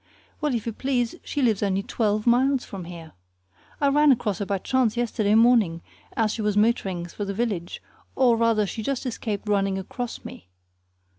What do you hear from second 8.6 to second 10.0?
she just escaped running